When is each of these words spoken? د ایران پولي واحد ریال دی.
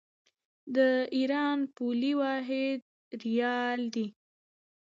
د 0.75 0.77
ایران 1.17 1.57
پولي 1.75 2.13
واحد 2.21 2.79
ریال 3.23 3.81
دی. 3.93 4.07